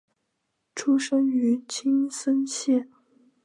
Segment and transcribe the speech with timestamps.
[0.73, 2.89] 出身于青森县。